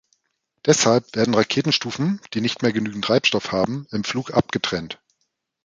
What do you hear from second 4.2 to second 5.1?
abgetrennt.